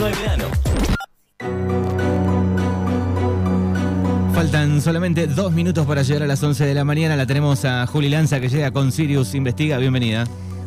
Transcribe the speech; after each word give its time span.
no 0.00 0.06
hay 0.06 0.14
verano. 0.14 0.44
Faltan 4.34 4.80
solamente 4.80 5.26
dos 5.26 5.52
minutos 5.52 5.86
para 5.86 6.02
llegar 6.02 6.22
a 6.22 6.26
las 6.26 6.42
11 6.42 6.64
de 6.64 6.74
la 6.74 6.84
mañana. 6.84 7.16
La 7.16 7.26
tenemos 7.26 7.66
a 7.66 7.86
Juli 7.86 8.08
Lanza 8.08 8.40
que 8.40 8.48
llega 8.48 8.70
con 8.70 8.92
Sirius 8.92 9.34
Investiga. 9.34 9.76
Bienvenida. 9.76 10.24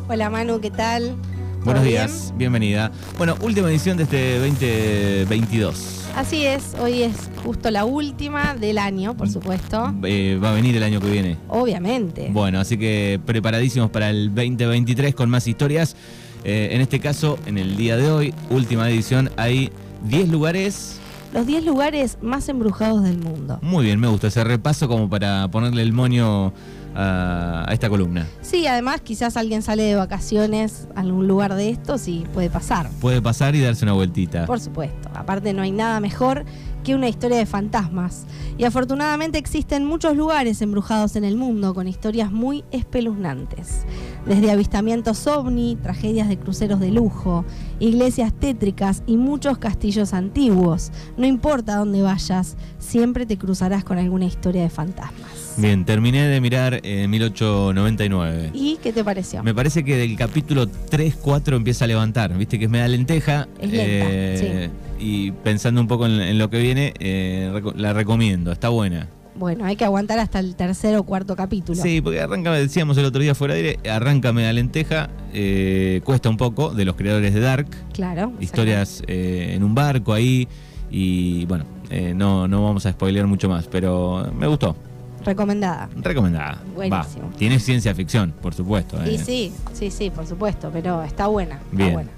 Hola 0.08 0.30
Manu, 0.30 0.60
¿qué 0.60 0.70
tal? 0.70 1.16
Buenos 1.64 1.82
¿Todo 1.82 1.90
días, 1.90 2.32
bienvenida. 2.36 2.92
Bueno, 3.18 3.36
última 3.40 3.68
edición 3.70 3.96
de 3.96 4.04
este 4.04 4.38
2022. 4.38 6.02
Así 6.14 6.46
es, 6.46 6.74
hoy 6.80 7.02
es 7.02 7.16
justo 7.42 7.70
la 7.72 7.84
última 7.86 8.54
del 8.54 8.78
año, 8.78 9.16
por 9.16 9.28
supuesto. 9.28 9.92
Eh, 10.04 10.38
va 10.42 10.50
a 10.50 10.54
venir 10.54 10.76
el 10.76 10.82
año 10.82 11.00
que 11.00 11.10
viene. 11.10 11.38
Obviamente. 11.48 12.28
Bueno, 12.30 12.60
así 12.60 12.76
que 12.76 13.18
preparadísimos 13.24 13.90
para 13.90 14.10
el 14.10 14.28
2023 14.32 15.14
con 15.14 15.28
más 15.28 15.48
historias. 15.48 15.96
Eh, 16.44 16.70
en 16.72 16.80
este 16.80 17.00
caso, 17.00 17.38
en 17.46 17.58
el 17.58 17.76
día 17.76 17.96
de 17.96 18.10
hoy, 18.10 18.34
última 18.50 18.88
edición, 18.90 19.30
hay 19.36 19.72
10 20.04 20.28
lugares. 20.28 20.98
Los 21.32 21.46
10 21.46 21.64
lugares 21.64 22.18
más 22.20 22.48
embrujados 22.48 23.02
del 23.02 23.18
mundo. 23.18 23.58
Muy 23.62 23.84
bien, 23.86 23.98
me 23.98 24.08
gusta 24.08 24.28
ese 24.28 24.44
repaso 24.44 24.86
como 24.86 25.08
para 25.08 25.48
ponerle 25.48 25.82
el 25.82 25.92
moño 25.92 26.52
a, 26.94 27.64
a 27.68 27.72
esta 27.72 27.88
columna. 27.88 28.26
Sí, 28.42 28.66
además 28.66 29.00
quizás 29.00 29.36
alguien 29.36 29.62
sale 29.62 29.82
de 29.82 29.96
vacaciones 29.96 30.88
a 30.94 31.00
algún 31.00 31.26
lugar 31.26 31.54
de 31.54 31.70
estos 31.70 32.08
y 32.08 32.24
puede 32.32 32.50
pasar. 32.50 32.88
Puede 33.00 33.20
pasar 33.20 33.54
y 33.54 33.60
darse 33.60 33.84
una 33.84 33.94
vueltita. 33.94 34.46
Por 34.46 34.60
supuesto. 34.60 35.08
Aparte 35.14 35.52
no 35.52 35.62
hay 35.62 35.70
nada 35.70 36.00
mejor 36.00 36.44
que 36.84 36.94
una 36.94 37.08
historia 37.08 37.38
de 37.38 37.46
fantasmas. 37.46 38.26
Y 38.56 38.64
afortunadamente 38.64 39.38
existen 39.38 39.84
muchos 39.84 40.16
lugares 40.16 40.62
embrujados 40.62 41.16
en 41.16 41.24
el 41.24 41.36
mundo 41.36 41.74
con 41.74 41.88
historias 41.88 42.30
muy 42.30 42.62
espeluznantes. 42.70 43.84
Desde 44.26 44.52
avistamientos 44.52 45.26
ovni, 45.26 45.76
tragedias 45.76 46.28
de 46.28 46.38
cruceros 46.38 46.78
de 46.78 46.92
lujo, 46.92 47.44
iglesias 47.80 48.32
tétricas 48.32 49.02
y 49.06 49.16
muchos 49.16 49.58
castillos 49.58 50.12
antiguos. 50.12 50.92
No 51.16 51.26
importa 51.26 51.76
dónde 51.76 52.02
vayas, 52.02 52.56
siempre 52.78 53.26
te 53.26 53.38
cruzarás 53.38 53.82
con 53.82 53.98
alguna 53.98 54.26
historia 54.26 54.62
de 54.62 54.70
fantasmas. 54.70 55.43
Bien, 55.56 55.84
terminé 55.84 56.26
de 56.26 56.40
mirar 56.40 56.80
eh, 56.82 57.06
1899. 57.08 58.50
¿Y 58.54 58.78
qué 58.82 58.92
te 58.92 59.04
pareció? 59.04 59.42
Me 59.42 59.54
parece 59.54 59.84
que 59.84 59.96
del 59.96 60.16
capítulo 60.16 60.66
3-4 60.66 61.56
empieza 61.56 61.84
a 61.84 61.88
levantar, 61.88 62.36
viste 62.36 62.58
que 62.58 62.64
es 62.64 62.70
media 62.70 62.88
lenteja. 62.88 63.46
Es 63.60 63.70
lenta, 63.70 64.70
Y 64.98 65.30
pensando 65.30 65.80
un 65.80 65.86
poco 65.86 66.06
en, 66.06 66.20
en 66.20 66.38
lo 66.38 66.50
que 66.50 66.58
viene, 66.58 66.92
eh, 66.98 67.52
la 67.76 67.92
recomiendo, 67.92 68.50
está 68.52 68.68
buena. 68.68 69.08
Bueno, 69.36 69.64
hay 69.64 69.74
que 69.74 69.84
aguantar 69.84 70.18
hasta 70.20 70.38
el 70.38 70.54
tercer 70.54 70.96
o 70.96 71.02
cuarto 71.02 71.34
capítulo. 71.34 71.80
Sí, 71.80 72.00
porque 72.00 72.20
arranca, 72.20 72.52
decíamos 72.52 72.96
el 72.98 73.04
otro 73.04 73.20
día 73.20 73.34
fuera 73.34 73.54
de 73.54 73.60
aire, 73.60 73.90
arranca 73.90 74.32
media 74.32 74.52
lenteja, 74.52 75.10
eh, 75.32 76.00
cuesta 76.04 76.28
un 76.30 76.36
poco, 76.36 76.72
de 76.72 76.84
los 76.84 76.94
creadores 76.94 77.34
de 77.34 77.40
Dark, 77.40 77.66
Claro. 77.92 78.32
historias 78.40 79.02
eh, 79.08 79.52
en 79.56 79.64
un 79.64 79.74
barco 79.74 80.12
ahí, 80.12 80.46
y 80.88 81.46
bueno, 81.46 81.64
eh, 81.90 82.12
no, 82.14 82.46
no 82.46 82.62
vamos 82.64 82.86
a 82.86 82.92
spoilear 82.92 83.26
mucho 83.26 83.48
más, 83.48 83.66
pero 83.66 84.32
me 84.38 84.46
gustó, 84.46 84.76
Recomendada. 85.24 85.88
recomendada. 85.96 86.60
Buenísimo. 86.74 87.30
Va, 87.30 87.36
tiene 87.36 87.58
ciencia 87.58 87.94
ficción, 87.94 88.32
por 88.42 88.54
supuesto. 88.54 88.98
Y 89.04 89.14
eh. 89.14 89.18
sí, 89.18 89.52
sí, 89.72 89.90
sí, 89.90 90.10
por 90.10 90.26
supuesto, 90.26 90.70
pero 90.72 91.02
está 91.02 91.26
buena. 91.26 91.56
Está 91.56 91.76
Bien. 91.76 91.92
buena. 91.92 92.10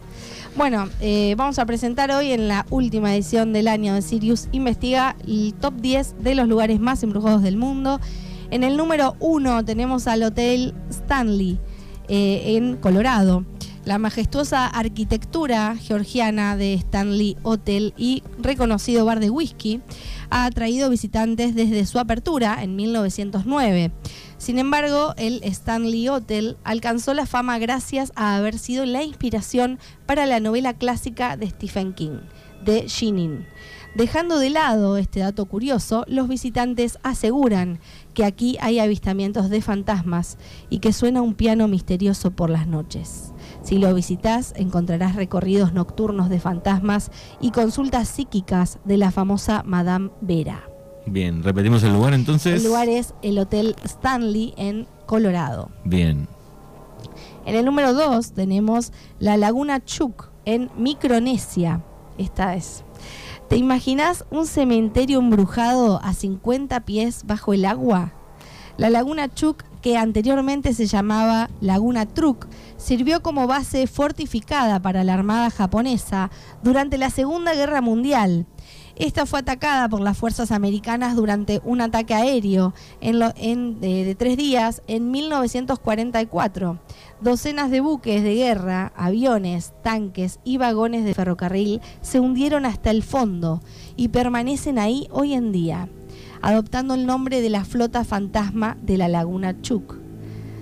Bueno, 0.57 0.89
eh, 1.01 1.35
vamos 1.37 1.59
a 1.59 1.67
presentar 1.67 2.11
hoy 2.11 2.33
en 2.33 2.49
la 2.49 2.65
última 2.71 3.15
edición 3.15 3.53
del 3.53 3.69
año 3.69 3.93
de 3.95 4.01
Sirius 4.01 4.49
Investiga 4.53 5.15
el 5.27 5.53
top 5.53 5.75
10 5.75 6.17
de 6.21 6.35
los 6.35 6.49
lugares 6.49 6.81
más 6.81 7.03
embrujados 7.03 7.43
del 7.43 7.59
mundo. 7.59 8.01
En 8.51 8.65
el 8.65 8.79
número 8.79 9.17
1 9.21 9.67
tenemos 9.67 10.07
al 10.07 10.23
Hotel 10.23 10.73
Stanley 10.89 11.59
eh, 12.09 12.57
en 12.57 12.77
Colorado. 12.77 13.45
La 13.87 13.99
majestuosa 13.99 14.67
arquitectura 14.67 15.77
georgiana 15.77 16.57
de 16.57 16.75
Stanley 16.75 17.37
Hotel 17.45 17.95
y 17.97 18.25
reconocido 18.37 19.05
bar 19.05 19.21
de 19.21 19.31
whisky 19.31 19.81
ha 20.29 20.45
atraído 20.45 20.91
visitantes 20.91 21.55
desde 21.55 21.87
su 21.87 22.01
apertura 22.01 22.65
en 22.65 22.75
1909. 22.75 23.93
Sin 24.39 24.59
embargo, 24.59 25.15
el 25.17 25.41
Stanley 25.45 26.09
Hotel 26.09 26.57
alcanzó 26.65 27.15
la 27.15 27.27
fama 27.27 27.61
gracias 27.61 28.11
a 28.17 28.35
haber 28.35 28.59
sido 28.59 28.85
la 28.87 29.05
inspiración 29.05 29.79
para 30.05 30.27
la 30.27 30.41
novela 30.41 30.75
clásica 30.75 31.37
de 31.37 31.49
Stephen 31.49 31.95
King, 31.95 32.19
The 32.65 32.89
Shining. 32.89 33.47
Dejando 33.95 34.41
de 34.41 34.51
lado 34.51 34.97
este 34.97 35.21
dato 35.21 35.47
curioso, 35.47 36.05
los 36.09 36.29
visitantes 36.29 36.99
aseguran 37.05 37.79
que 38.15 38.25
aquí 38.25 38.59
hay 38.61 38.81
avistamientos 38.81 39.49
de 39.49 39.63
fantasmas 39.63 40.39
y 40.71 40.81
que 40.81 40.93
suena 40.93 41.23
un 41.23 41.35
piano 41.35 41.69
misterioso 41.69 42.33
por 42.33 42.51
las 42.51 42.67
noches. 42.67 43.33
Si 43.67 43.79
lo 43.79 43.93
visitas, 43.93 44.55
encontrarás 44.57 45.17
recorridos 45.17 45.73
nocturnos 45.73 46.29
de 46.29 46.39
fantasmas 46.39 47.11
y 47.41 47.51
consultas 47.51 48.07
psíquicas 48.07 48.79
de 48.85 48.97
la 48.97 49.11
famosa 49.11 49.65
Madame 49.67 50.11
Vera. 50.21 50.69
Bien, 51.05 51.43
repetimos 51.43 51.83
el 51.83 51.93
lugar 51.93 52.15
entonces. 52.15 52.63
El 52.63 52.69
lugar 52.69 52.89
es 52.89 53.13
el 53.23 53.41
Hotel 53.41 53.75
Stanley 53.83 54.55
en 54.57 54.87
Colorado. 55.07 55.71
Bien, 55.85 56.29
En 57.45 57.57
el 57.57 57.65
número 57.65 57.93
2 57.93 58.35
tenemos 58.35 58.93
la 59.19 59.37
Laguna 59.37 59.85
Chuk 59.85 60.31
en 60.45 60.71
Micronesia. 60.77 61.83
Esta 62.19 62.55
es. 62.55 62.85
¿Te 63.49 63.57
imaginas 63.57 64.25
un 64.31 64.47
cementerio 64.47 65.19
embrujado 65.19 66.01
a 66.05 66.15
50 66.15 66.85
pies 66.85 67.25
bajo 67.27 67.53
el 67.53 67.65
agua? 67.65 68.13
La 68.77 68.91
Laguna 68.91 69.27
Chuk, 69.33 69.65
que 69.87 69.97
anteriormente 69.97 70.75
se 70.75 70.87
llamaba 70.87 71.49
Laguna 71.61 72.07
Truk, 72.07 72.49
sirvió 72.77 73.23
como 73.23 73.47
base 73.47 73.87
fortificada 73.87 74.83
para 74.83 75.05
la 75.05 75.15
Armada 75.15 75.49
japonesa 75.49 76.33
durante 76.65 76.99
la 76.99 77.09
Segunda 77.09 77.55
Guerra 77.55 77.81
Mundial. 77.83 78.47
Esta 78.97 79.27
fue 79.27 79.39
atacada 79.39 79.89
por 79.89 80.01
las 80.01 80.19
fuerzas 80.19 80.51
americanas 80.51 81.15
durante 81.15 81.61
un 81.63 81.81
ataque 81.81 82.15
aéreo 82.15 82.75
en 83.01 83.79
de, 83.79 84.05
de 84.05 84.15
tres 84.17 84.37
días 84.37 84.83
en 84.89 85.13
1944. 85.13 86.81
Docenas 87.21 87.71
de 87.71 87.79
buques 87.79 88.25
de 88.25 88.35
guerra, 88.35 88.93
aviones, 88.97 89.73
tanques 89.85 90.41
y 90.43 90.57
vagones 90.57 91.05
de 91.05 91.15
ferrocarril 91.15 91.81
se 92.01 92.19
hundieron 92.19 92.67
hasta 92.67 92.91
el 92.91 93.05
fondo 93.05 93.63
y 93.95 94.09
permanecen 94.09 94.81
ahí 94.81 95.07
hoy 95.13 95.35
en 95.35 95.53
día, 95.53 95.89
adoptando 96.47 96.95
el 96.95 97.07
nombre 97.07 97.41
de 97.41 97.51
la 97.51 97.65
flota 97.65 98.05
fantasma 98.05 98.77
de 98.81 98.97
la 98.97 99.09
Laguna 99.09 99.61
Chuk. 99.63 99.97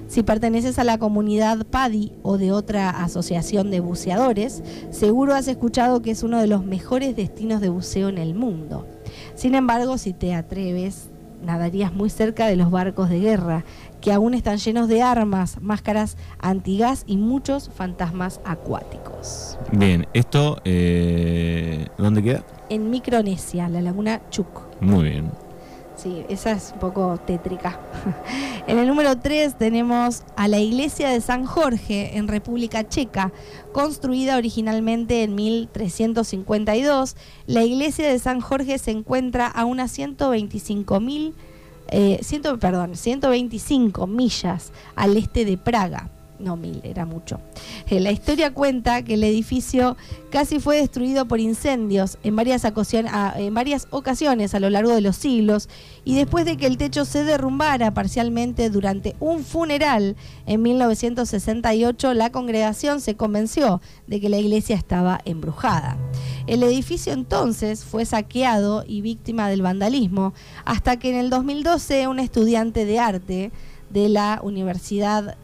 Si 0.09 0.22
perteneces 0.22 0.78
a 0.78 0.84
la 0.84 0.97
comunidad 0.97 1.67
PADI 1.67 2.11
o 2.22 2.39
de 2.39 2.53
otra 2.53 2.89
asociación 2.89 3.71
de 3.71 3.81
buceadores, 3.81 4.62
seguro 4.89 5.34
has 5.34 5.47
escuchado 5.47 6.00
que 6.00 6.11
es 6.12 6.23
uno 6.23 6.41
de 6.41 6.47
los 6.47 6.65
mejores 6.65 7.15
destinos 7.17 7.61
de 7.61 7.69
buceo 7.69 8.09
en 8.09 8.17
el 8.17 8.34
mundo. 8.34 8.87
Sin 9.34 9.55
embargo, 9.55 9.99
si 9.99 10.15
te 10.15 10.34
atreves, 10.34 11.11
nadarías 11.44 11.93
muy 11.93 12.09
cerca 12.09 12.47
de 12.47 12.56
los 12.56 12.71
barcos 12.71 13.11
de 13.11 13.21
guerra, 13.21 13.67
que 14.00 14.11
aún 14.11 14.33
están 14.33 14.56
llenos 14.56 14.89
de 14.89 15.03
armas, 15.03 15.61
máscaras 15.61 16.17
antigas 16.39 17.05
y 17.06 17.19
muchos 17.19 17.69
fantasmas 17.69 18.41
acuáticos. 18.47 19.59
bien. 19.71 20.06
Esto, 20.15 20.62
eh, 20.65 21.89
¿dónde 21.99 22.23
queda? 22.23 22.43
En 22.71 22.89
Micronesia, 22.89 23.69
la 23.69 23.83
laguna 23.83 24.23
Chuk. 24.31 24.81
Muy 24.81 25.11
bien. 25.11 25.44
Sí, 26.05 26.23
esa 26.29 26.51
es 26.51 26.73
un 26.75 26.81
poco 26.81 27.17
tétrica. 27.27 27.81
en 28.67 28.79
el 28.79 28.87
número 28.87 29.17
3 29.19 29.57
tenemos 29.57 30.23
a 30.37 30.49
la 30.49 30.59
iglesia 30.59 31.09
de 31.09 31.23
San 31.23 31.47
Jorge 31.47 32.19
en 32.19 32.29
República 32.29 32.87
Checa, 32.87 33.33
construida 33.73 34.37
originalmente 34.37 35.23
en 35.23 35.35
1352. 35.35 37.17
La 37.47 37.63
iglesia 37.65 38.07
de 38.07 38.19
San 38.19 38.43
Jorge 38.43 38.77
se 38.77 38.91
encuentra 38.91 39.47
a 39.47 39.65
unas 39.65 39.93
125 39.93 41.01
mil, 41.01 41.35
eh, 41.89 42.19
ciento- 42.23 42.59
perdón, 42.59 42.97
125 42.97 44.07
millas 44.07 44.73
al 44.97 45.17
este 45.17 45.47
de 45.47 45.57
Praga. 45.57 46.11
No, 46.41 46.56
mil, 46.56 46.81
era 46.83 47.06
mucho. 47.06 47.39
Eh, 47.89 48.00
la 48.00 48.11
historia 48.11 48.53
cuenta 48.53 49.03
que 49.03 49.15
el 49.15 49.22
edificio 49.22 49.97
casi 50.31 50.59
fue 50.59 50.78
destruido 50.78 51.27
por 51.27 51.39
incendios 51.39 52.19
en 52.25 52.35
varias, 52.35 52.64
ocasión- 52.64 53.06
a- 53.06 53.35
en 53.38 53.55
varias 53.55 53.87
ocasiones 53.91 54.53
a 54.53 54.59
lo 54.61 54.69
largo 54.69 54.93
de 54.93 55.00
los 55.00 55.14
siglos 55.14 55.69
y 56.05 56.17
después 56.17 56.44
de 56.44 56.56
que 56.56 56.67
el 56.67 56.76
techo 56.76 57.05
se 57.05 57.23
derrumbara 57.23 57.94
parcialmente 57.94 58.69
durante 58.69 59.14
un 59.20 59.44
funeral 59.44 60.17
en 60.47 60.61
1968, 60.62 62.14
la 62.14 62.31
congregación 62.32 63.00
se 63.00 63.14
convenció 63.17 63.81
de 64.09 64.20
que 64.20 64.29
la 64.29 64.38
iglesia 64.38 64.75
estaba 64.76 65.20
embrujada. 65.25 65.97
El 66.49 66.64
edificio 66.64 67.12
entonces 67.12 67.85
fue 67.85 68.05
saqueado 68.05 68.85
y 68.87 69.00
víctima 69.03 69.49
del 69.49 69.62
vandalismo 69.62 70.35
hasta 70.64 70.99
que 70.99 71.11
en 71.11 71.17
el 71.17 71.31
2012 71.31 72.09
un 72.09 72.19
estudiante 72.19 72.85
de 72.85 72.99
arte 72.99 73.53
de 73.91 74.09
la 74.09 74.41
Universidad 74.43 75.37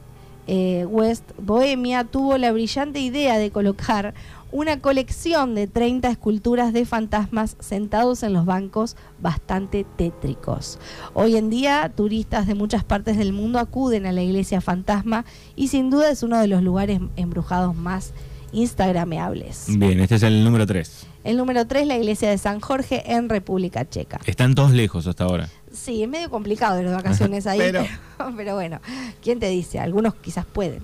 eh, 0.46 0.86
West 0.88 1.30
Bohemia 1.38 2.04
tuvo 2.04 2.38
la 2.38 2.52
brillante 2.52 3.00
idea 3.00 3.38
de 3.38 3.50
colocar 3.50 4.14
una 4.52 4.80
colección 4.80 5.54
de 5.54 5.66
30 5.66 6.10
esculturas 6.10 6.72
de 6.72 6.84
fantasmas 6.84 7.56
sentados 7.60 8.22
en 8.22 8.32
los 8.32 8.46
bancos 8.46 8.96
bastante 9.20 9.86
tétricos. 9.96 10.78
Hoy 11.14 11.36
en 11.36 11.50
día, 11.50 11.92
turistas 11.94 12.46
de 12.46 12.54
muchas 12.54 12.82
partes 12.84 13.16
del 13.16 13.32
mundo 13.32 13.58
acuden 13.58 14.06
a 14.06 14.12
la 14.12 14.22
iglesia 14.22 14.60
fantasma 14.60 15.24
y 15.54 15.68
sin 15.68 15.90
duda 15.90 16.10
es 16.10 16.22
uno 16.22 16.40
de 16.40 16.48
los 16.48 16.62
lugares 16.62 17.00
embrujados 17.16 17.76
más 17.76 18.12
instagrameables. 18.52 19.66
Bien, 19.68 20.00
este 20.00 20.16
es 20.16 20.22
el 20.22 20.42
número 20.42 20.66
3. 20.66 21.06
El 21.22 21.36
número 21.36 21.66
3, 21.66 21.86
la 21.86 21.96
iglesia 21.96 22.30
de 22.30 22.38
San 22.38 22.60
Jorge 22.60 23.12
en 23.12 23.28
República 23.28 23.88
Checa. 23.88 24.20
Están 24.26 24.54
todos 24.54 24.72
lejos 24.72 25.06
hasta 25.06 25.24
ahora. 25.24 25.48
Sí, 25.72 26.02
es 26.02 26.08
medio 26.08 26.30
complicado 26.30 26.76
de 26.76 26.82
las 26.84 26.94
vacaciones 26.94 27.46
ahí, 27.46 27.58
Pero- 27.72 27.84
pero, 28.18 28.32
pero 28.36 28.54
bueno, 28.54 28.80
¿quién 29.22 29.38
te 29.40 29.48
dice? 29.48 29.78
Algunos 29.78 30.14
quizás 30.14 30.44
pueden. 30.44 30.82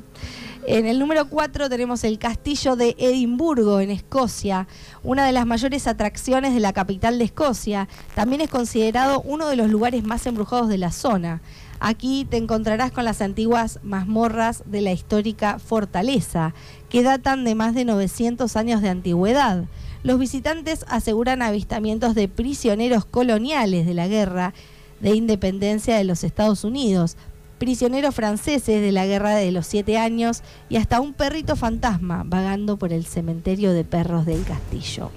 En 0.68 0.84
el 0.86 0.98
número 0.98 1.28
4 1.28 1.68
tenemos 1.68 2.02
el 2.02 2.18
castillo 2.18 2.74
de 2.74 2.96
Edimburgo, 2.98 3.78
en 3.80 3.90
Escocia, 3.90 4.66
una 5.04 5.24
de 5.24 5.30
las 5.32 5.46
mayores 5.46 5.86
atracciones 5.86 6.54
de 6.54 6.60
la 6.60 6.72
capital 6.72 7.18
de 7.18 7.24
Escocia. 7.26 7.88
También 8.16 8.40
es 8.40 8.50
considerado 8.50 9.20
uno 9.20 9.46
de 9.48 9.54
los 9.54 9.70
lugares 9.70 10.02
más 10.02 10.26
embrujados 10.26 10.68
de 10.68 10.78
la 10.78 10.90
zona. 10.90 11.40
Aquí 11.78 12.26
te 12.28 12.36
encontrarás 12.38 12.90
con 12.90 13.04
las 13.04 13.20
antiguas 13.22 13.78
mazmorras 13.84 14.62
de 14.66 14.80
la 14.80 14.92
histórica 14.92 15.58
fortaleza, 15.60 16.52
que 16.88 17.02
datan 17.04 17.44
de 17.44 17.54
más 17.54 17.74
de 17.74 17.84
900 17.84 18.56
años 18.56 18.82
de 18.82 18.88
antigüedad. 18.88 19.64
Los 20.02 20.18
visitantes 20.18 20.84
aseguran 20.88 21.42
avistamientos 21.42 22.14
de 22.16 22.26
prisioneros 22.28 23.04
coloniales 23.04 23.86
de 23.86 23.94
la 23.94 24.08
guerra 24.08 24.52
de 25.00 25.14
independencia 25.14 25.96
de 25.96 26.04
los 26.04 26.25
Estados 26.25 26.64
Unidos, 26.64 27.16
prisioneros 27.58 28.14
franceses 28.14 28.81
de 28.82 28.93
la 28.93 29.06
guerra 29.06 29.34
de 29.37 29.50
los 29.52 29.66
siete 29.66 29.96
años 29.98 30.43
y 30.69 30.76
hasta 30.76 31.00
un 31.00 31.14
perrito 31.14 31.56
fantasma 31.56 32.22
vagando 32.26 32.76
por 32.76 32.93
el 32.93 33.04
cementerio 33.06 33.72
de 33.72 33.84
perros 33.84 34.26
del 34.26 34.44
castillo. 34.44 35.10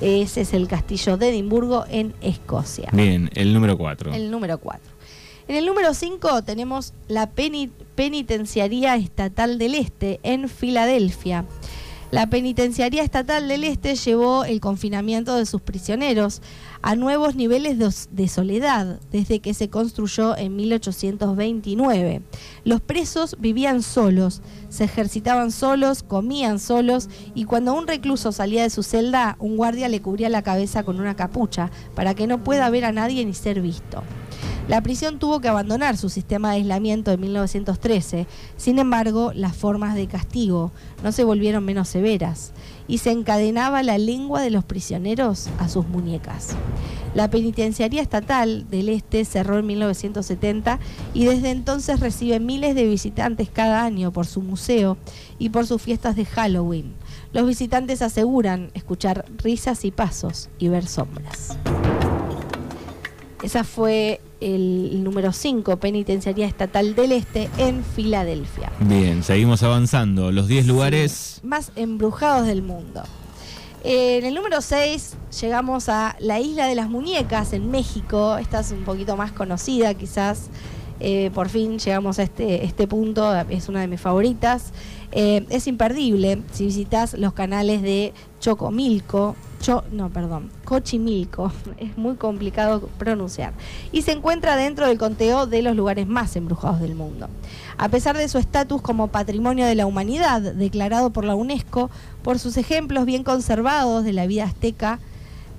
Ese 0.00 0.40
es 0.40 0.52
el 0.52 0.66
castillo 0.68 1.16
de 1.16 1.28
Edimburgo 1.30 1.84
en 1.88 2.12
Escocia. 2.20 2.90
Bien, 2.92 3.30
el 3.34 3.54
número 3.54 3.78
4. 3.78 4.12
El 4.12 4.30
número 4.30 4.58
4. 4.58 4.82
En 5.48 5.56
el 5.56 5.66
número 5.66 5.94
5 5.94 6.42
tenemos 6.42 6.92
la 7.08 7.30
peni- 7.34 7.70
Penitenciaría 7.94 8.96
Estatal 8.96 9.58
del 9.58 9.74
Este 9.74 10.18
en 10.22 10.48
Filadelfia. 10.48 11.44
La 12.12 12.26
Penitenciaría 12.26 13.02
Estatal 13.02 13.48
del 13.48 13.64
Este 13.64 13.94
llevó 13.94 14.44
el 14.44 14.60
confinamiento 14.60 15.34
de 15.34 15.46
sus 15.46 15.62
prisioneros 15.62 16.42
a 16.82 16.94
nuevos 16.94 17.36
niveles 17.36 17.78
de, 18.10 18.28
soledad 18.28 19.00
desde 19.10 19.40
que 19.40 19.54
se 19.54 19.70
construyó 19.70 20.36
en 20.36 20.54
1829. 20.54 22.20
Los 22.64 22.82
presos 22.82 23.36
vivían 23.40 23.82
solos, 23.82 24.42
se 24.68 24.84
ejercitaban 24.84 25.50
solos, 25.50 26.02
comían 26.02 26.58
solos 26.58 27.08
y 27.34 27.44
cuando 27.46 27.72
un 27.72 27.86
recluso 27.86 28.30
salía 28.30 28.62
de 28.62 28.68
su 28.68 28.82
celda, 28.82 29.36
un 29.38 29.56
guardia 29.56 29.88
le 29.88 30.02
cubría 30.02 30.28
la 30.28 30.42
cabeza 30.42 30.82
con 30.82 31.00
una 31.00 31.16
capucha 31.16 31.70
para 31.94 32.14
que 32.14 32.26
no 32.26 32.44
pueda 32.44 32.68
ver 32.68 32.84
a 32.84 32.92
nadie 32.92 33.24
ni 33.24 33.32
ser 33.32 33.62
visto. 33.62 34.02
La 34.68 34.80
prisión 34.80 35.18
tuvo 35.18 35.40
que 35.40 35.48
abandonar 35.48 35.96
su 35.96 36.08
sistema 36.08 36.50
de 36.50 36.56
aislamiento 36.56 37.10
en 37.10 37.20
1913, 37.20 38.26
sin 38.56 38.78
embargo, 38.78 39.32
las 39.34 39.56
formas 39.56 39.96
de 39.96 40.06
castigo 40.06 40.70
no 41.02 41.10
se 41.10 41.24
volvieron 41.24 41.64
menos 41.64 41.88
severas 41.88 42.52
y 42.86 42.98
se 42.98 43.10
encadenaba 43.10 43.82
la 43.82 43.98
lengua 43.98 44.40
de 44.40 44.50
los 44.50 44.64
prisioneros 44.64 45.48
a 45.58 45.68
sus 45.68 45.88
muñecas. 45.88 46.54
La 47.14 47.28
penitenciaría 47.28 48.00
estatal 48.00 48.70
del 48.70 48.88
Este 48.88 49.24
cerró 49.24 49.58
en 49.58 49.66
1970 49.66 50.78
y 51.12 51.24
desde 51.24 51.50
entonces 51.50 52.00
recibe 52.00 52.38
miles 52.38 52.74
de 52.74 52.84
visitantes 52.84 53.50
cada 53.52 53.84
año 53.84 54.12
por 54.12 54.26
su 54.26 54.42
museo 54.42 54.96
y 55.38 55.50
por 55.50 55.66
sus 55.66 55.82
fiestas 55.82 56.14
de 56.14 56.24
Halloween. 56.24 56.94
Los 57.32 57.46
visitantes 57.46 58.00
aseguran 58.00 58.70
escuchar 58.74 59.26
risas 59.38 59.84
y 59.84 59.90
pasos 59.90 60.48
y 60.58 60.68
ver 60.68 60.86
sombras. 60.86 61.58
Esa 63.42 63.64
fue 63.64 64.20
el 64.40 65.02
número 65.02 65.32
5, 65.32 65.76
Penitenciaría 65.78 66.46
Estatal 66.46 66.94
del 66.94 67.12
Este 67.12 67.50
en 67.58 67.84
Filadelfia. 67.84 68.70
Bien, 68.80 69.22
seguimos 69.22 69.62
avanzando. 69.62 70.30
Los 70.30 70.46
10 70.46 70.66
lugares. 70.66 71.40
Más 71.42 71.72
embrujados 71.74 72.46
del 72.46 72.62
mundo. 72.62 73.02
Eh, 73.84 74.18
en 74.18 74.26
el 74.26 74.34
número 74.34 74.60
6 74.60 75.16
llegamos 75.40 75.88
a 75.88 76.14
la 76.20 76.38
Isla 76.38 76.66
de 76.66 76.76
las 76.76 76.88
Muñecas 76.88 77.52
en 77.52 77.70
México. 77.70 78.36
Esta 78.36 78.60
es 78.60 78.70
un 78.70 78.84
poquito 78.84 79.16
más 79.16 79.32
conocida 79.32 79.94
quizás. 79.94 80.48
Eh, 81.00 81.32
por 81.34 81.48
fin 81.48 81.80
llegamos 81.80 82.20
a 82.20 82.22
este, 82.22 82.64
este 82.64 82.86
punto, 82.86 83.34
es 83.50 83.68
una 83.68 83.80
de 83.80 83.88
mis 83.88 84.00
favoritas. 84.00 84.72
Eh, 85.10 85.44
es 85.50 85.66
imperdible 85.66 86.42
si 86.52 86.66
visitas 86.66 87.14
los 87.14 87.32
canales 87.32 87.82
de 87.82 88.12
Chocomilco, 88.38 89.34
No, 89.92 90.10
perdón, 90.10 90.50
Cochimilco, 90.64 91.52
es 91.78 91.96
muy 91.96 92.16
complicado 92.16 92.88
pronunciar, 92.98 93.52
y 93.92 94.02
se 94.02 94.12
encuentra 94.12 94.56
dentro 94.56 94.86
del 94.88 94.98
conteo 94.98 95.46
de 95.46 95.62
los 95.62 95.76
lugares 95.76 96.06
más 96.06 96.34
embrujados 96.36 96.80
del 96.80 96.94
mundo. 96.96 97.28
A 97.78 97.88
pesar 97.88 98.16
de 98.16 98.28
su 98.28 98.38
estatus 98.38 98.82
como 98.82 99.08
Patrimonio 99.08 99.64
de 99.66 99.74
la 99.76 99.86
Humanidad, 99.86 100.40
declarado 100.40 101.10
por 101.10 101.24
la 101.24 101.34
UNESCO, 101.36 101.90
por 102.22 102.38
sus 102.38 102.56
ejemplos 102.56 103.06
bien 103.06 103.22
conservados 103.22 104.04
de 104.04 104.12
la 104.12 104.26
vida 104.26 104.44
azteca, 104.44 104.98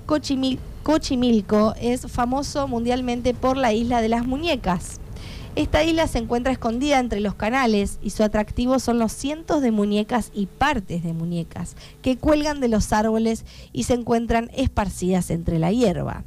Cochimil- 0.06 0.58
Cochimilco 0.82 1.74
es 1.80 2.02
famoso 2.10 2.68
mundialmente 2.68 3.32
por 3.32 3.56
la 3.56 3.72
isla 3.72 4.02
de 4.02 4.10
las 4.10 4.26
muñecas. 4.26 5.00
Esta 5.56 5.84
isla 5.84 6.08
se 6.08 6.18
encuentra 6.18 6.52
escondida 6.52 6.98
entre 6.98 7.20
los 7.20 7.36
canales 7.36 8.00
y 8.02 8.10
su 8.10 8.24
atractivo 8.24 8.80
son 8.80 8.98
los 8.98 9.12
cientos 9.12 9.62
de 9.62 9.70
muñecas 9.70 10.32
y 10.34 10.46
partes 10.46 11.04
de 11.04 11.12
muñecas 11.12 11.76
que 12.02 12.16
cuelgan 12.16 12.58
de 12.58 12.66
los 12.66 12.92
árboles 12.92 13.44
y 13.72 13.84
se 13.84 13.94
encuentran 13.94 14.50
esparcidas 14.52 15.30
entre 15.30 15.60
la 15.60 15.70
hierba. 15.70 16.24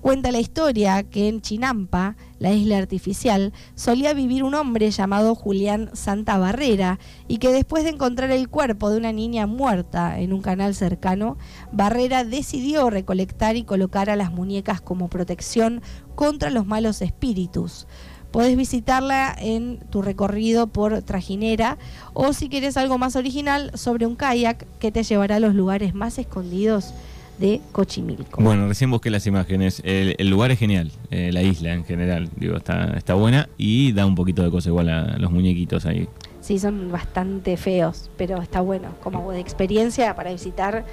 Cuenta 0.00 0.32
la 0.32 0.40
historia 0.40 1.04
que 1.04 1.28
en 1.28 1.40
Chinampa, 1.40 2.16
la 2.40 2.52
isla 2.52 2.76
artificial, 2.78 3.52
solía 3.76 4.12
vivir 4.12 4.42
un 4.42 4.54
hombre 4.54 4.90
llamado 4.90 5.36
Julián 5.36 5.90
Santa 5.94 6.36
Barrera 6.36 6.98
y 7.28 7.38
que 7.38 7.52
después 7.52 7.84
de 7.84 7.90
encontrar 7.90 8.32
el 8.32 8.48
cuerpo 8.48 8.90
de 8.90 8.98
una 8.98 9.12
niña 9.12 9.46
muerta 9.46 10.18
en 10.18 10.32
un 10.32 10.42
canal 10.42 10.74
cercano, 10.74 11.38
Barrera 11.72 12.24
decidió 12.24 12.90
recolectar 12.90 13.56
y 13.56 13.62
colocar 13.62 14.10
a 14.10 14.16
las 14.16 14.32
muñecas 14.32 14.80
como 14.80 15.08
protección 15.08 15.80
contra 16.16 16.50
los 16.50 16.66
malos 16.66 17.00
espíritus. 17.00 17.86
Podés 18.34 18.56
visitarla 18.56 19.32
en 19.38 19.78
tu 19.90 20.02
recorrido 20.02 20.66
por 20.66 21.02
Trajinera 21.02 21.78
o 22.14 22.32
si 22.32 22.48
quieres 22.48 22.76
algo 22.76 22.98
más 22.98 23.14
original, 23.14 23.70
sobre 23.74 24.06
un 24.06 24.16
kayak 24.16 24.66
que 24.80 24.90
te 24.90 25.04
llevará 25.04 25.36
a 25.36 25.38
los 25.38 25.54
lugares 25.54 25.94
más 25.94 26.18
escondidos 26.18 26.94
de 27.38 27.60
Cochimilco. 27.70 28.42
Bueno, 28.42 28.66
recién 28.66 28.90
busqué 28.90 29.08
las 29.08 29.24
imágenes. 29.28 29.80
El, 29.84 30.16
el 30.18 30.30
lugar 30.30 30.50
es 30.50 30.58
genial, 30.58 30.90
eh, 31.12 31.30
la 31.32 31.42
isla 31.42 31.74
en 31.74 31.84
general, 31.84 32.28
digo, 32.34 32.56
está, 32.56 32.96
está 32.96 33.14
buena 33.14 33.48
y 33.56 33.92
da 33.92 34.04
un 34.04 34.16
poquito 34.16 34.42
de 34.42 34.50
cosa 34.50 34.68
igual 34.68 34.88
a 34.88 35.16
los 35.16 35.30
muñequitos 35.30 35.86
ahí. 35.86 36.08
Sí, 36.40 36.58
son 36.58 36.90
bastante 36.90 37.56
feos, 37.56 38.10
pero 38.16 38.42
está 38.42 38.60
bueno. 38.60 38.96
Como 39.00 39.30
de 39.30 39.38
experiencia 39.38 40.16
para 40.16 40.32
visitar, 40.32 40.84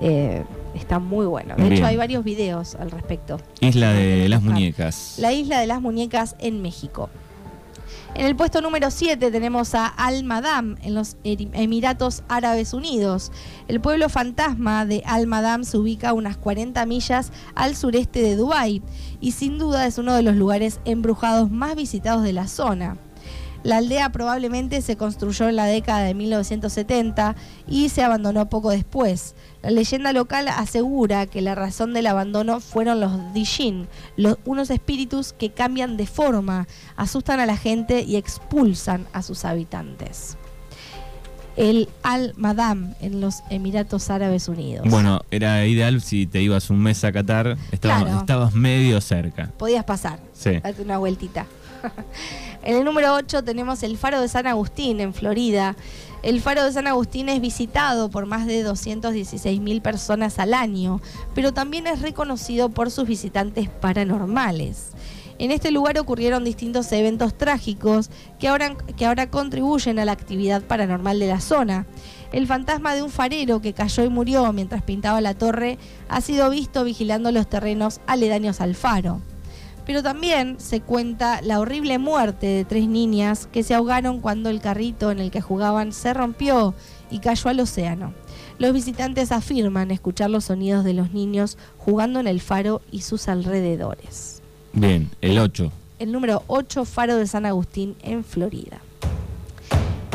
eh, 0.00 0.44
está 0.74 0.98
muy 0.98 1.26
bueno. 1.26 1.54
De 1.56 1.62
Bien. 1.62 1.72
hecho, 1.74 1.86
hay 1.86 1.96
varios 1.96 2.24
videos 2.24 2.74
al 2.74 2.90
respecto. 2.90 3.38
Isla 3.60 3.92
de 3.92 4.28
las 4.28 4.42
muñecas. 4.42 5.16
La 5.18 5.32
isla 5.32 5.60
de 5.60 5.66
las 5.66 5.80
muñecas 5.80 6.36
en 6.38 6.62
México. 6.62 7.08
En 8.14 8.24
el 8.24 8.34
puesto 8.34 8.62
número 8.62 8.90
7 8.90 9.30
tenemos 9.30 9.74
a 9.74 9.86
Al 9.86 10.24
Madam 10.24 10.76
en 10.82 10.94
los 10.94 11.16
Emiratos 11.22 12.22
Árabes 12.28 12.72
Unidos. 12.72 13.30
El 13.68 13.80
pueblo 13.80 14.08
fantasma 14.08 14.86
de 14.86 15.02
Al 15.04 15.26
Madam 15.26 15.64
se 15.64 15.76
ubica 15.76 16.10
a 16.10 16.12
unas 16.14 16.38
40 16.38 16.86
millas 16.86 17.30
al 17.54 17.76
sureste 17.76 18.22
de 18.22 18.36
Dubái 18.36 18.82
y 19.20 19.32
sin 19.32 19.58
duda 19.58 19.86
es 19.86 19.98
uno 19.98 20.14
de 20.14 20.22
los 20.22 20.34
lugares 20.34 20.80
embrujados 20.86 21.50
más 21.50 21.76
visitados 21.76 22.22
de 22.22 22.32
la 22.32 22.48
zona. 22.48 22.96
La 23.66 23.78
aldea 23.78 24.10
probablemente 24.12 24.80
se 24.80 24.96
construyó 24.96 25.48
en 25.48 25.56
la 25.56 25.64
década 25.64 26.04
de 26.04 26.14
1970 26.14 27.34
y 27.66 27.88
se 27.88 28.04
abandonó 28.04 28.48
poco 28.48 28.70
después. 28.70 29.34
La 29.60 29.72
leyenda 29.72 30.12
local 30.12 30.46
asegura 30.46 31.26
que 31.26 31.40
la 31.40 31.56
razón 31.56 31.92
del 31.92 32.06
abandono 32.06 32.60
fueron 32.60 33.00
los 33.00 33.34
Dijin, 33.34 33.88
unos 34.44 34.70
espíritus 34.70 35.32
que 35.32 35.50
cambian 35.50 35.96
de 35.96 36.06
forma, 36.06 36.68
asustan 36.94 37.40
a 37.40 37.46
la 37.46 37.56
gente 37.56 38.02
y 38.02 38.14
expulsan 38.14 39.04
a 39.12 39.22
sus 39.22 39.44
habitantes. 39.44 40.38
El 41.56 41.88
Al-Madam 42.02 42.94
en 43.00 43.20
los 43.20 43.42
Emiratos 43.50 44.10
Árabes 44.10 44.48
Unidos. 44.48 44.86
Bueno, 44.90 45.22
era 45.30 45.64
ideal 45.66 46.02
si 46.02 46.26
te 46.26 46.42
ibas 46.42 46.68
un 46.70 46.82
mes 46.82 47.02
a 47.04 47.12
Qatar, 47.12 47.56
estabas, 47.72 48.02
Claro. 48.02 48.18
estabas 48.20 48.54
medio 48.54 49.00
cerca. 49.00 49.50
Podías 49.58 49.84
pasar. 49.84 50.18
Sí. 50.34 50.52
Date 50.62 50.82
una 50.82 50.98
vueltita. 50.98 51.46
en 52.62 52.76
el 52.76 52.84
número 52.84 53.14
8 53.14 53.42
tenemos 53.44 53.82
el 53.82 53.96
Faro 53.96 54.20
de 54.20 54.28
San 54.28 54.46
Agustín 54.46 55.00
en 55.00 55.14
Florida. 55.14 55.76
El 56.22 56.40
Faro 56.40 56.64
de 56.64 56.72
San 56.72 56.86
Agustín 56.86 57.28
es 57.28 57.40
visitado 57.40 58.10
por 58.10 58.26
más 58.26 58.46
de 58.46 58.62
216 58.62 59.60
mil 59.60 59.80
personas 59.80 60.38
al 60.38 60.54
año, 60.54 61.00
pero 61.34 61.52
también 61.52 61.86
es 61.86 62.02
reconocido 62.02 62.68
por 62.68 62.90
sus 62.90 63.06
visitantes 63.06 63.68
paranormales. 63.68 64.88
En 65.38 65.50
este 65.50 65.70
lugar 65.70 65.98
ocurrieron 65.98 66.44
distintos 66.44 66.90
eventos 66.92 67.36
trágicos 67.36 68.10
que 68.38 68.48
ahora, 68.48 68.74
que 68.96 69.04
ahora 69.04 69.30
contribuyen 69.30 69.98
a 69.98 70.06
la 70.06 70.12
actividad 70.12 70.62
paranormal 70.62 71.18
de 71.18 71.26
la 71.26 71.40
zona. 71.40 71.86
El 72.32 72.46
fantasma 72.46 72.94
de 72.94 73.02
un 73.02 73.10
farero 73.10 73.60
que 73.60 73.74
cayó 73.74 74.02
y 74.04 74.08
murió 74.08 74.50
mientras 74.52 74.82
pintaba 74.82 75.20
la 75.20 75.34
torre 75.34 75.78
ha 76.08 76.20
sido 76.22 76.48
visto 76.48 76.84
vigilando 76.84 77.32
los 77.32 77.48
terrenos 77.48 78.00
aledaños 78.06 78.60
al 78.62 78.74
faro. 78.74 79.20
Pero 79.84 80.02
también 80.02 80.58
se 80.58 80.80
cuenta 80.80 81.40
la 81.42 81.60
horrible 81.60 81.98
muerte 81.98 82.46
de 82.46 82.64
tres 82.64 82.88
niñas 82.88 83.46
que 83.52 83.62
se 83.62 83.74
ahogaron 83.74 84.20
cuando 84.20 84.50
el 84.50 84.60
carrito 84.60 85.12
en 85.12 85.20
el 85.20 85.30
que 85.30 85.40
jugaban 85.40 85.92
se 85.92 86.12
rompió 86.12 86.74
y 87.10 87.20
cayó 87.20 87.50
al 87.50 87.60
océano. 87.60 88.12
Los 88.58 88.72
visitantes 88.72 89.30
afirman 89.32 89.90
escuchar 89.90 90.30
los 90.30 90.46
sonidos 90.46 90.82
de 90.82 90.94
los 90.94 91.12
niños 91.12 91.56
jugando 91.78 92.18
en 92.20 92.26
el 92.26 92.40
faro 92.40 92.80
y 92.90 93.02
sus 93.02 93.28
alrededores. 93.28 94.42
Bien, 94.78 95.10
el 95.22 95.38
8. 95.38 95.72
El 96.00 96.12
número 96.12 96.42
8, 96.48 96.84
Faro 96.84 97.16
de 97.16 97.26
San 97.26 97.46
Agustín 97.46 97.96
en 98.02 98.22
Florida. 98.22 98.78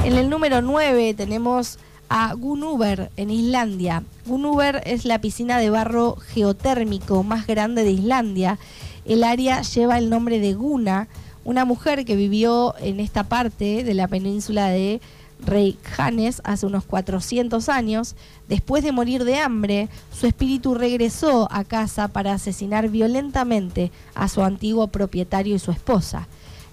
En 0.06 0.14
el 0.14 0.30
número 0.30 0.62
9 0.62 1.16
tenemos 1.16 1.80
a 2.10 2.32
Gunúber 2.36 3.10
en 3.18 3.32
Islandia. 3.32 4.04
Gunúber 4.28 4.84
es 4.86 5.04
la 5.06 5.20
piscina 5.20 5.58
de 5.58 5.72
barro 5.72 6.16
geotérmico 6.16 7.24
más 7.24 7.48
grande 7.48 7.84
de 7.84 7.90
Islandia. 7.90 8.60
El 9.04 9.24
área 9.24 9.64
lleva 9.64 9.98
el 9.98 10.12
nombre 10.12 10.40
de 10.40 10.54
Guna, 10.54 11.08
una 11.44 11.66
mujer 11.66 12.06
que 12.06 12.16
vivió 12.16 12.76
en 12.82 13.00
esta 13.00 13.24
parte 13.24 13.84
de 13.84 13.94
la 13.96 14.08
península 14.08 14.68
de 14.70 15.02
Reykjanes 15.46 16.42
hace 16.44 16.66
unos 16.66 16.86
400 16.86 17.70
años. 17.70 18.16
Después 18.48 18.84
de 18.84 18.92
morir 18.92 19.24
de 19.24 19.38
hambre, 19.38 19.90
su 20.12 20.28
espíritu 20.28 20.76
regresó 20.76 21.48
a 21.52 21.64
casa 21.64 22.08
para 22.08 22.34
asesinar 22.34 22.90
violentamente 22.90 23.92
a 24.16 24.28
su 24.28 24.44
antiguo 24.44 24.88
propietario 24.88 25.56
y 25.56 25.60
su 25.60 25.72
esposa. 25.72 26.28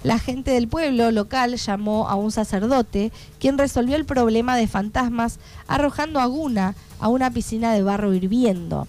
La 0.05 0.19
gente 0.21 0.53
del 0.53 0.69
pueblo 0.69 1.11
local 1.11 1.57
llamó 1.57 2.09
a 2.09 2.15
un 2.15 2.31
sacerdote, 2.31 3.11
quien 3.41 3.59
resolvió 3.59 3.97
el 3.97 4.05
problema 4.05 4.57
de 4.57 4.69
fantasmas 4.69 5.41
arrojando 5.67 6.21
a 6.21 6.27
Guna 6.27 6.77
a 7.01 7.09
una 7.09 7.33
piscina 7.33 7.73
de 7.73 7.83
barro 7.83 8.15
hirviendo. 8.15 8.87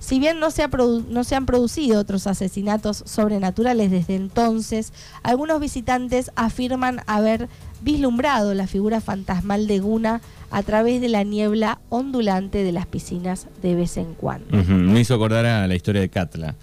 Si 0.00 0.18
bien 0.18 0.38
no 0.40 0.50
se, 0.50 0.62
han 0.62 1.46
producido 1.46 2.00
otros 2.00 2.26
asesinatos 2.26 3.02
sobrenaturales 3.04 3.90
desde 3.90 4.14
entonces, 4.14 4.92
algunos 5.22 5.60
visitantes 5.60 6.30
afirman 6.34 7.02
haber 7.06 7.48
vislumbrado 7.80 8.54
la 8.54 8.66
figura 8.66 9.00
fantasmal 9.00 9.66
de 9.66 9.78
Guna 9.80 10.20
a 10.50 10.62
través 10.62 11.00
de 11.00 11.08
la 11.08 11.24
niebla 11.24 11.78
ondulante 11.88 12.62
de 12.64 12.72
las 12.72 12.86
piscinas 12.86 13.46
de 13.62 13.74
vez 13.74 13.96
en 13.96 14.14
cuando. 14.14 14.56
Me 14.64 15.00
hizo 15.00 15.14
acordar 15.14 15.44
a 15.46 15.66
la 15.66 15.74
historia 15.74 16.00
de 16.00 16.08
Katla, 16.08 16.54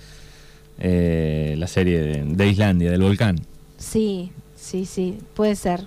eh, 0.80 1.56
la 1.58 1.68
serie 1.68 2.24
de 2.24 2.48
Islandia, 2.48 2.92
del 2.92 3.02
volcán. 3.02 3.40
Sí, 3.78 4.32
sí, 4.56 4.86
sí, 4.86 5.18
puede 5.36 5.56
ser. 5.56 5.82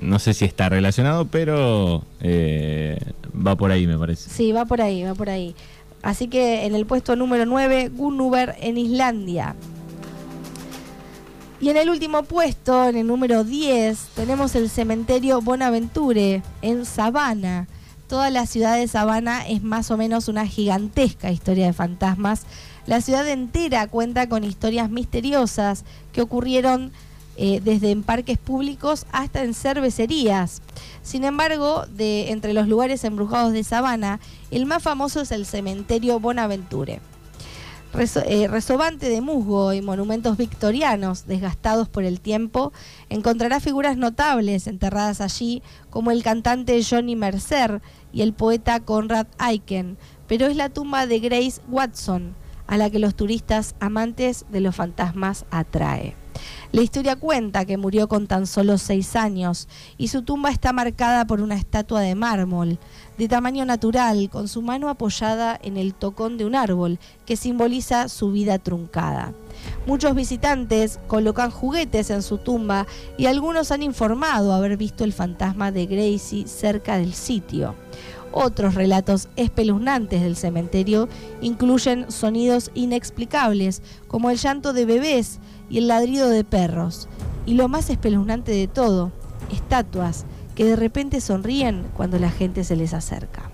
No 0.00 0.18
sé 0.18 0.32
si 0.32 0.44
está 0.44 0.68
relacionado, 0.68 1.26
pero 1.26 2.04
eh, 2.20 2.98
va 3.34 3.56
por 3.56 3.70
ahí, 3.72 3.86
me 3.86 3.98
parece. 3.98 4.30
Sí, 4.30 4.52
va 4.52 4.64
por 4.64 4.80
ahí, 4.80 5.02
va 5.02 5.14
por 5.14 5.28
ahí. 5.28 5.54
Así 6.02 6.28
que 6.28 6.66
en 6.66 6.74
el 6.74 6.86
puesto 6.86 7.14
número 7.14 7.46
9, 7.46 7.90
Gunnuber 7.90 8.54
en 8.60 8.78
Islandia. 8.78 9.54
Y 11.62 11.70
en 11.70 11.76
el 11.76 11.90
último 11.90 12.24
puesto, 12.24 12.88
en 12.88 12.96
el 12.96 13.06
número 13.06 13.44
10, 13.44 13.96
tenemos 14.16 14.56
el 14.56 14.68
cementerio 14.68 15.40
Bonaventure 15.40 16.42
en 16.60 16.84
Sabana. 16.84 17.68
Toda 18.08 18.30
la 18.30 18.46
ciudad 18.46 18.76
de 18.76 18.88
Sabana 18.88 19.46
es 19.46 19.62
más 19.62 19.92
o 19.92 19.96
menos 19.96 20.26
una 20.26 20.44
gigantesca 20.44 21.30
historia 21.30 21.66
de 21.66 21.72
fantasmas. 21.72 22.46
La 22.86 23.00
ciudad 23.00 23.28
entera 23.28 23.86
cuenta 23.86 24.28
con 24.28 24.42
historias 24.42 24.90
misteriosas 24.90 25.84
que 26.12 26.22
ocurrieron 26.22 26.90
eh, 27.36 27.60
desde 27.62 27.92
en 27.92 28.02
parques 28.02 28.38
públicos 28.38 29.06
hasta 29.12 29.44
en 29.44 29.54
cervecerías. 29.54 30.62
Sin 31.04 31.22
embargo, 31.22 31.86
de 31.86 32.32
entre 32.32 32.54
los 32.54 32.66
lugares 32.66 33.04
embrujados 33.04 33.52
de 33.52 33.62
Sabana, 33.62 34.18
el 34.50 34.66
más 34.66 34.82
famoso 34.82 35.20
es 35.20 35.30
el 35.30 35.46
cementerio 35.46 36.18
Bonaventure. 36.18 37.00
Eh, 37.94 38.48
resobante 38.48 39.10
de 39.10 39.20
musgo 39.20 39.74
y 39.74 39.82
monumentos 39.82 40.38
victorianos 40.38 41.26
desgastados 41.26 41.90
por 41.90 42.04
el 42.04 42.20
tiempo, 42.20 42.72
encontrará 43.10 43.60
figuras 43.60 43.98
notables 43.98 44.66
enterradas 44.66 45.20
allí, 45.20 45.62
como 45.90 46.10
el 46.10 46.22
cantante 46.22 46.82
Johnny 46.82 47.16
Mercer 47.16 47.82
y 48.10 48.22
el 48.22 48.32
poeta 48.32 48.80
Conrad 48.80 49.26
Aiken, 49.36 49.98
pero 50.26 50.46
es 50.46 50.56
la 50.56 50.70
tumba 50.70 51.06
de 51.06 51.20
Grace 51.20 51.60
Watson, 51.68 52.34
a 52.66 52.78
la 52.78 52.88
que 52.88 52.98
los 52.98 53.14
turistas 53.14 53.74
amantes 53.78 54.46
de 54.50 54.60
los 54.60 54.74
fantasmas 54.74 55.44
atrae. 55.50 56.21
La 56.72 56.80
historia 56.80 57.16
cuenta 57.16 57.64
que 57.64 57.76
murió 57.76 58.08
con 58.08 58.26
tan 58.26 58.46
solo 58.46 58.78
seis 58.78 59.14
años 59.16 59.68
y 59.98 60.08
su 60.08 60.22
tumba 60.22 60.50
está 60.50 60.72
marcada 60.72 61.26
por 61.26 61.40
una 61.40 61.54
estatua 61.54 62.00
de 62.00 62.14
mármol, 62.14 62.78
de 63.18 63.28
tamaño 63.28 63.64
natural, 63.64 64.30
con 64.30 64.48
su 64.48 64.62
mano 64.62 64.88
apoyada 64.88 65.58
en 65.62 65.76
el 65.76 65.92
tocón 65.94 66.38
de 66.38 66.46
un 66.46 66.54
árbol, 66.54 66.98
que 67.26 67.36
simboliza 67.36 68.08
su 68.08 68.32
vida 68.32 68.58
truncada. 68.58 69.34
Muchos 69.86 70.14
visitantes 70.14 70.98
colocan 71.08 71.50
juguetes 71.50 72.10
en 72.10 72.22
su 72.22 72.38
tumba 72.38 72.86
y 73.18 73.26
algunos 73.26 73.70
han 73.70 73.82
informado 73.82 74.54
haber 74.54 74.76
visto 74.76 75.04
el 75.04 75.12
fantasma 75.12 75.72
de 75.72 75.86
Gracie 75.86 76.46
cerca 76.46 76.96
del 76.96 77.12
sitio. 77.12 77.74
Otros 78.32 78.74
relatos 78.74 79.28
espeluznantes 79.36 80.22
del 80.22 80.36
cementerio 80.36 81.08
incluyen 81.42 82.10
sonidos 82.10 82.70
inexplicables, 82.72 83.82
como 84.08 84.30
el 84.30 84.38
llanto 84.38 84.72
de 84.72 84.86
bebés 84.86 85.38
y 85.72 85.78
el 85.78 85.88
ladrido 85.88 86.28
de 86.28 86.44
perros. 86.44 87.08
Y 87.46 87.54
lo 87.54 87.66
más 87.66 87.90
espeluznante 87.90 88.52
de 88.52 88.68
todo, 88.68 89.10
estatuas 89.50 90.26
que 90.54 90.64
de 90.64 90.76
repente 90.76 91.20
sonríen 91.20 91.86
cuando 91.96 92.18
la 92.18 92.30
gente 92.30 92.62
se 92.62 92.76
les 92.76 92.92
acerca. 92.92 93.51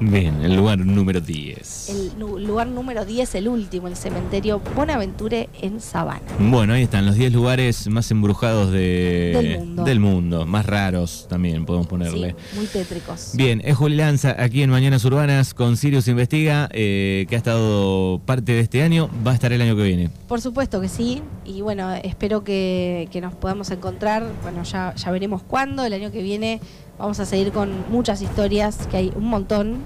Bien, 0.00 0.42
el 0.42 0.56
lugar 0.56 0.78
número 0.78 1.20
10. 1.20 1.88
El 1.88 2.46
lugar 2.46 2.66
número 2.66 3.04
10, 3.04 3.34
el 3.36 3.48
último, 3.48 3.86
el 3.86 3.96
cementerio 3.96 4.60
Bonaventure 4.74 5.48
en 5.60 5.80
Sabana. 5.80 6.20
Bueno, 6.38 6.72
ahí 6.72 6.82
están 6.82 7.06
los 7.06 7.14
10 7.14 7.32
lugares 7.32 7.88
más 7.88 8.10
embrujados 8.10 8.72
de, 8.72 9.62
del, 9.84 10.00
mundo. 10.00 10.46
más 10.46 10.66
raros 10.66 11.26
también 11.28 11.64
podemos 11.64 11.86
ponerle. 11.86 12.34
muy 12.56 12.66
tétricos. 12.66 13.32
Bien, 13.34 13.62
es 13.64 13.76
Juli 13.76 13.96
Lanza 13.96 14.34
aquí 14.38 14.62
en 14.62 14.70
Mañanas 14.70 15.04
Urbanas 15.04 15.54
con 15.54 15.76
Sirius 15.76 16.08
Investiga, 16.08 16.68
eh, 16.72 17.26
que 17.28 17.36
ha 17.36 17.38
estado 17.38 18.20
parte 18.26 18.52
de 18.52 18.60
este 18.60 18.82
año, 18.82 19.08
va 19.26 19.30
a 19.30 19.34
estar 19.34 19.52
el 19.52 19.62
año 19.62 19.76
que 19.76 19.84
viene. 19.84 20.10
Por 20.26 20.40
supuesto 20.40 20.80
que 20.80 20.88
sí, 20.88 21.22
y 21.44 21.60
bueno, 21.60 21.92
espero 22.02 22.42
que, 22.42 23.08
que 23.12 23.20
nos 23.20 23.34
podamos 23.34 23.70
encontrar, 23.70 24.24
bueno, 24.42 24.64
ya, 24.64 24.94
ya 24.96 25.10
veremos 25.12 25.42
cuándo, 25.42 25.84
el 25.84 25.92
año 25.92 26.10
que 26.10 26.22
viene 26.22 26.60
Vamos 26.98 27.18
a 27.20 27.26
seguir 27.26 27.52
con 27.52 27.70
muchas 27.90 28.22
historias, 28.22 28.86
que 28.90 28.96
hay 28.96 29.12
un 29.14 29.26
montón. 29.26 29.78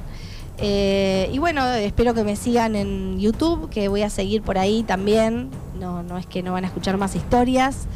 Eh, 0.59 1.31
y 1.33 1.38
bueno, 1.38 1.67
espero 1.69 2.15
que 2.15 2.25
me 2.25 2.37
sigan 2.37 2.75
en 2.77 3.19
YouTube, 3.19 3.71
que 3.71 3.88
voy 3.88 4.03
a 4.03 4.11
seguir 4.11 4.43
por 4.43 4.59
ahí 4.59 4.83
también. 4.83 5.50
No, 5.79 6.03
no 6.03 6.19
es 6.19 6.27
que 6.27 6.43
no 6.43 6.53
van 6.53 6.65
a 6.65 6.67
escuchar 6.69 6.97
más 6.97 7.15
historias. 7.15 7.87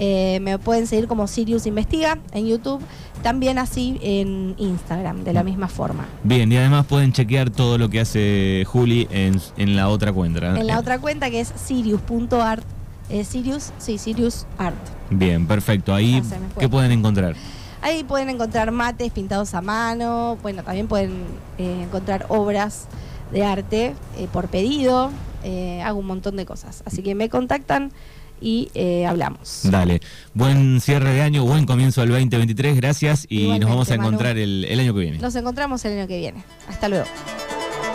Eh, 0.00 0.38
me 0.42 0.58
pueden 0.58 0.86
seguir 0.86 1.08
como 1.08 1.26
Sirius 1.26 1.66
Investiga 1.66 2.18
en 2.32 2.46
YouTube, 2.46 2.80
también 3.22 3.58
así 3.58 3.98
en 4.00 4.54
Instagram, 4.56 5.24
de 5.24 5.32
la 5.32 5.42
misma 5.42 5.66
forma. 5.66 6.06
Bien, 6.22 6.50
y 6.52 6.56
además 6.56 6.86
pueden 6.86 7.12
chequear 7.12 7.50
todo 7.50 7.78
lo 7.78 7.88
que 7.88 7.98
hace 7.98 8.64
Juli 8.64 9.08
en, 9.10 9.40
la 9.74 9.88
otra 9.88 10.12
cuenta. 10.12 10.56
En 10.56 10.68
la 10.68 10.78
otra 10.78 11.00
cuenta 11.00 11.30
que 11.30 11.40
es 11.40 11.52
sirius.art. 11.56 12.64
Eh, 13.10 13.24
Sirius, 13.24 13.72
sí, 13.78 13.96
Sirius 13.96 14.46
Art. 14.58 14.76
Bien, 15.08 15.46
perfecto. 15.46 15.94
Ahí, 15.94 16.22
¿qué 16.58 16.68
pueden 16.68 16.92
encontrar? 16.92 17.34
Ahí 17.80 18.04
pueden 18.04 18.28
encontrar 18.28 18.72
mates 18.72 19.12
pintados 19.12 19.54
a 19.54 19.60
mano, 19.60 20.36
bueno, 20.42 20.62
también 20.62 20.88
pueden 20.88 21.24
eh, 21.58 21.82
encontrar 21.84 22.26
obras 22.28 22.86
de 23.32 23.44
arte 23.44 23.94
eh, 24.16 24.28
por 24.32 24.48
pedido, 24.48 25.10
eh, 25.44 25.80
hago 25.82 25.98
un 25.98 26.06
montón 26.06 26.36
de 26.36 26.44
cosas. 26.44 26.82
Así 26.86 27.02
que 27.02 27.14
me 27.14 27.28
contactan 27.28 27.92
y 28.40 28.70
hablamos. 29.04 29.62
Dale, 29.64 30.00
buen 30.32 30.80
cierre 30.80 31.12
de 31.12 31.22
año, 31.22 31.44
buen 31.44 31.66
comienzo 31.66 32.02
del 32.02 32.10
2023, 32.10 32.76
gracias 32.76 33.26
y 33.28 33.58
nos 33.58 33.68
vamos 33.68 33.90
a 33.90 33.94
encontrar 33.94 34.38
el, 34.38 34.64
el 34.64 34.78
año 34.78 34.94
que 34.94 35.00
viene. 35.00 35.18
Nos 35.18 35.34
encontramos 35.34 35.84
el 35.84 35.98
año 35.98 36.06
que 36.06 36.18
viene. 36.18 36.44
Hasta 36.68 36.88
luego. 36.88 37.06